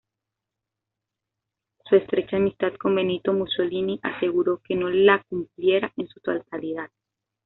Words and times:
Su 1.87 1.95
estrecha 1.95 2.35
amistad 2.37 2.73
con 2.81 2.95
Benito 2.95 3.33
Mussolini 3.33 3.99
aseguró 4.01 4.59
que 4.63 4.73
no 4.75 4.89
la 4.89 5.23
cumpliera 5.29 5.93
en 5.95 6.07
su 6.07 6.19
totalidad. 6.21 6.89